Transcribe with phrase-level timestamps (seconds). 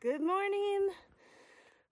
[0.00, 0.90] Good morning.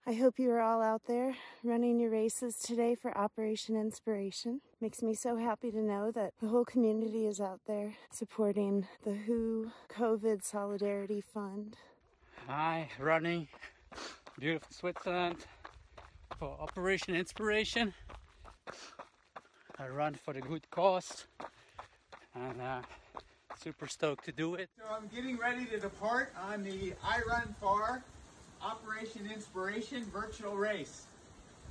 [0.05, 4.61] I hope you are all out there running your races today for Operation Inspiration.
[4.79, 9.11] Makes me so happy to know that the whole community is out there supporting the
[9.11, 11.75] WHO COVID Solidarity Fund.
[12.47, 13.49] Hi, running
[14.39, 15.45] beautiful Switzerland
[16.39, 17.93] for Operation Inspiration.
[19.77, 21.25] I run for the good cause
[22.33, 22.81] and uh,
[23.61, 24.69] super stoked to do it.
[24.77, 28.01] So I'm getting ready to depart on the iRunFar
[28.61, 31.05] Operation Inspiration virtual race.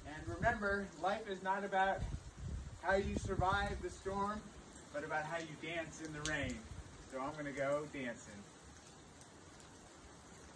[0.07, 1.99] And remember, life is not about
[2.83, 4.41] how you survive the storm,
[4.93, 6.57] but about how you dance in the rain.
[7.12, 8.34] So I'm going to go dancing.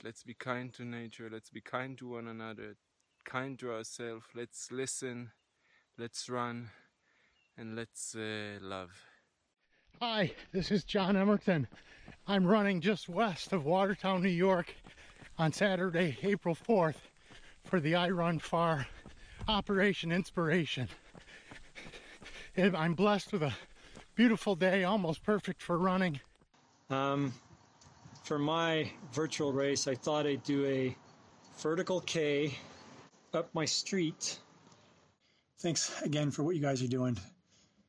[0.03, 2.77] Let's be kind to nature, let's be kind to one another,
[3.25, 4.25] kind to ourselves.
[4.35, 5.33] Let's listen,
[5.99, 6.71] let's run,
[7.59, 9.10] and let's uh, love.
[10.03, 11.67] Hi, this is Jon Emerton.
[12.27, 14.75] I'm running just west of Watertown, New York
[15.37, 16.95] on Saturday, April 4th
[17.67, 18.87] for the iRunFar
[19.47, 20.89] Operation Inspiration.
[22.57, 23.53] And I'm blessed with a
[24.15, 26.19] beautiful day, almost perfect for running.
[26.89, 27.35] Um,
[28.25, 30.97] for my virtual race, I thought I'd do a
[31.59, 32.57] vertical K
[33.35, 34.39] up my street.
[35.59, 37.19] Thanks again for what you guys are doing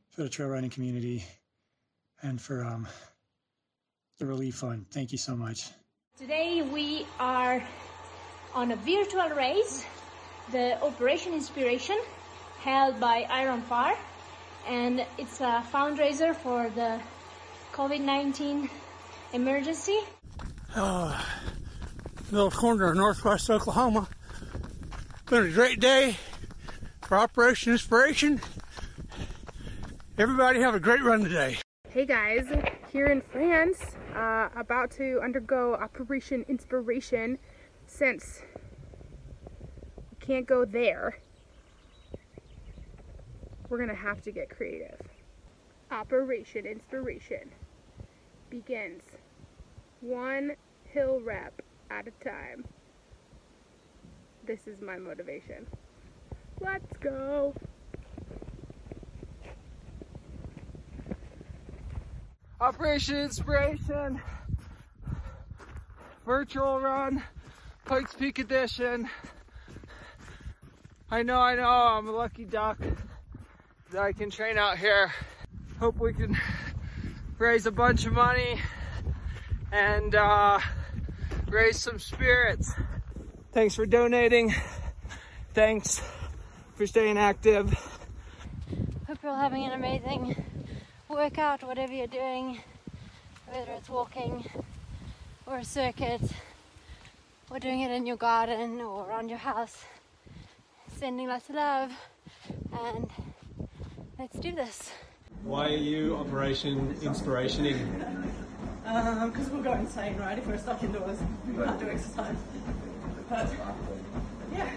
[0.09, 1.23] for the trail running community
[2.21, 2.87] and for um,
[4.19, 4.85] the Relief Fund.
[4.91, 5.69] Thank you so much.
[6.17, 7.63] Today we are
[8.53, 9.85] on a virtual race,
[10.51, 11.97] the Operation Inspiration,
[12.59, 13.97] held by Iron Run Far,
[14.67, 16.99] and it's a fundraiser for the
[17.73, 18.69] COVID-19
[19.33, 19.99] emergency.
[20.75, 21.19] Uh,
[22.29, 24.07] little corner of northwest Oklahoma.
[25.29, 26.17] Been a great day
[27.01, 28.41] for Operation Inspiration.
[30.17, 31.60] Everybody have a great run today.
[31.93, 32.45] Hey guys,
[32.93, 37.37] here in France, uh, about to undergo Operation Inspiration
[37.85, 38.43] since
[40.09, 41.17] we can't go there.
[43.67, 45.01] We're gonna have to get creative.
[45.91, 47.51] Operation Inspiration
[48.49, 49.03] begins
[49.99, 50.53] one
[50.85, 52.63] hill rep at a time.
[54.45, 55.67] This is my motivation.
[56.61, 57.53] Let's go!
[62.61, 64.21] Operation Inspiration,
[66.23, 67.23] virtual run,
[67.85, 69.09] Pikes Peak edition.
[71.09, 72.77] I know, I know, I'm a lucky duck
[73.89, 75.11] that I can train out here.
[75.79, 76.37] Hope we can
[77.39, 78.61] raise a bunch of money
[79.71, 80.59] and uh,
[81.47, 82.71] raise some spirits.
[83.53, 84.53] Thanks for donating.
[85.55, 85.99] Thanks
[86.75, 87.73] for staying active.
[89.07, 90.60] Hope you're all having an amazing
[91.11, 92.59] workout, whatever you're doing,
[93.47, 94.45] whether it's walking
[95.45, 96.21] or a circuit,
[97.49, 99.83] or doing it in your garden or around your house.
[100.97, 101.91] Sending lots of love,
[102.85, 103.09] and
[104.19, 104.91] let's do this.
[105.43, 108.23] Why are you Operation Inspirationing?
[108.83, 111.17] Because um, we'll go insane, right, if we're stuck indoors.
[111.47, 112.35] We can't do exercise.
[113.29, 113.49] But,
[114.53, 114.69] yeah.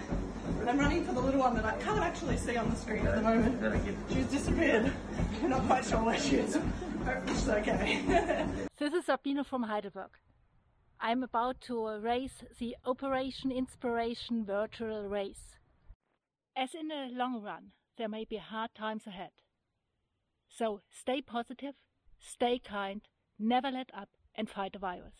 [0.67, 3.17] I'm running for the little one that I can't actually see on the screen at
[3.17, 3.61] the moment.
[4.11, 4.91] She's disappeared.
[5.43, 6.55] I'm not quite sure where she is.
[6.55, 8.47] Hopefully she's okay.
[8.79, 10.11] this is Sabine from Heidelberg.
[11.01, 15.57] I'm about to race the Operation Inspiration virtual race.
[16.57, 19.33] As in a long run, there may be hard times ahead.
[20.49, 21.75] So stay positive,
[22.19, 23.03] stay kind,
[23.39, 25.13] never let up, and fight the virus.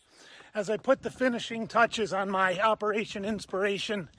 [0.53, 4.09] As I put the finishing touches on my Operation Inspiration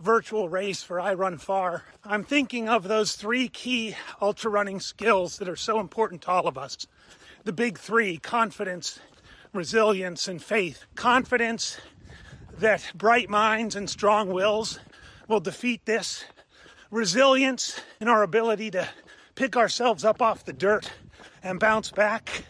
[0.00, 5.56] virtual race for iRunFar, I'm thinking of those three key ultra running skills that are
[5.56, 6.86] so important to all of us.
[7.44, 8.98] The big three confidence,
[9.52, 10.84] resilience, and faith.
[10.96, 11.78] Confidence
[12.58, 14.80] that bright minds and strong wills
[15.28, 16.24] will defeat this.
[16.90, 18.88] Resilience in our ability to
[19.34, 20.90] pick ourselves up off the dirt
[21.42, 22.44] and bounce back.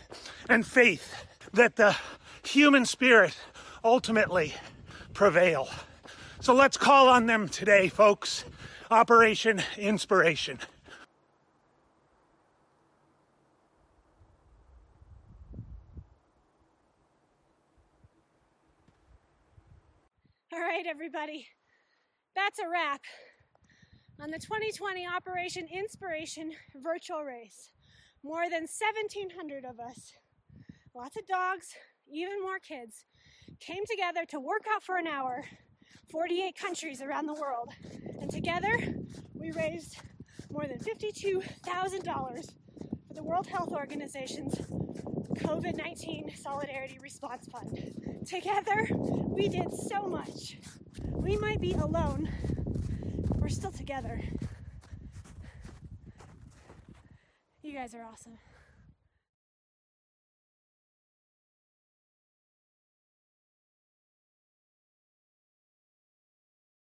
[0.48, 1.96] And faith that the
[2.44, 3.36] human spirit
[3.84, 4.54] ultimately
[5.12, 5.68] prevail.
[6.40, 8.44] So let's call on them today, folks.
[8.90, 10.58] Operation Inspiration.
[20.52, 21.48] All right, everybody,
[22.36, 23.00] that's a wrap
[24.20, 26.52] on the 2020 Operation Inspiration
[26.82, 27.70] virtual race.
[28.22, 30.12] More than 1,700 of us,
[30.94, 31.74] lots of dogs,
[32.12, 33.04] even more kids,
[33.60, 35.44] came together to work out for an hour,
[36.10, 37.70] 48 countries around the world.
[38.20, 38.78] And together,
[39.34, 39.96] we raised
[40.50, 42.52] more than $52,000
[43.08, 44.54] for the World Health Organization's
[45.34, 48.24] COVID 19 Solidarity Response Fund.
[48.26, 50.58] Together, we did so much.
[51.10, 52.28] We might be alone,
[53.36, 54.20] we're still together.
[57.62, 58.38] You guys are awesome.